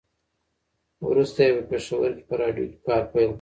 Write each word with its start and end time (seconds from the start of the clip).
وروسته 1.09 1.39
یې 1.45 1.51
په 1.57 1.63
پېښور 1.71 2.09
کې 2.17 2.23
په 2.29 2.35
راډيو 2.41 2.69
کې 2.71 2.77
کار 2.87 3.03
پیل 3.13 3.27
کړ. 3.27 3.29